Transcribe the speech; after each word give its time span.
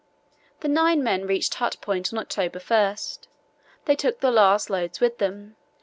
The 0.61 0.67
nine 0.67 1.03
men 1.03 1.27
reached 1.27 1.53
Hut 1.53 1.77
Point 1.79 2.11
on 2.11 2.17
October 2.17 2.57
1. 2.57 2.95
They 3.85 3.95
took 3.95 4.19
the 4.19 4.31
last 4.31 4.71
loads 4.71 4.99
with 4.99 5.19
them. 5.19 5.57